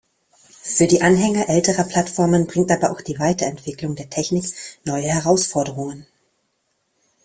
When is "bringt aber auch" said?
2.47-3.01